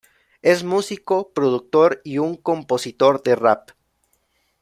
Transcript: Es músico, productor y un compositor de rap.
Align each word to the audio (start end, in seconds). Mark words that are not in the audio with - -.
Es 0.41 0.63
músico, 0.63 1.29
productor 1.31 2.01
y 2.03 2.17
un 2.17 2.35
compositor 2.35 3.21
de 3.21 3.35
rap. 3.35 3.69